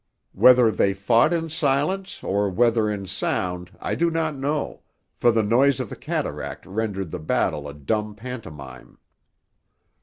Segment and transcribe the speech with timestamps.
[0.33, 4.81] Whether they fought in silence or whether in sound I do not know,
[5.13, 8.97] for the noise of the cataract rendered the battle a dumb pantomime.